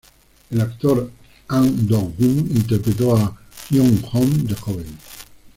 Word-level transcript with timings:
El 0.49 0.59
actor 0.61 1.11
Ahn 1.49 1.85
Do-gyu 1.87 2.25
interpretó 2.27 3.15
a 3.17 3.39
Hyung-joon 3.69 4.47
de 4.47 4.55
joven. 4.55 4.97